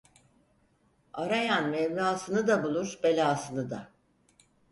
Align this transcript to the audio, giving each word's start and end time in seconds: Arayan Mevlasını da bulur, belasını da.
Arayan 1.13 1.69
Mevlasını 1.69 2.47
da 2.47 2.63
bulur, 2.63 2.99
belasını 3.03 3.69
da. 3.69 3.91